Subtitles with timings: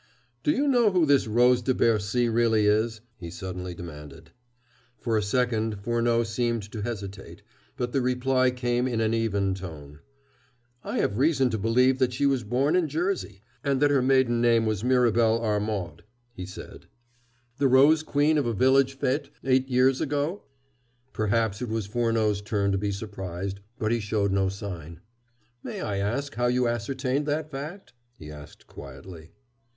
[0.41, 4.31] "Do you know who this Rose de Bercy really is?" he suddenly demanded.
[4.97, 7.43] For a second Furneaux seemed to hesitate,
[7.77, 9.99] but the reply came in an even tone.
[10.83, 14.41] "I have reason to believe that she was born in Jersey, and that her maiden
[14.41, 16.01] name was Mirabel Armaud,"
[16.33, 16.87] he said.
[17.59, 20.41] "The Rose Queen of a village fête eight years ago?"
[21.13, 24.99] Perhaps it was Furneaux's turn to be surprised, but he showed no sign.
[25.61, 29.29] "May I ask how you ascertained that fact?" he asked quietly.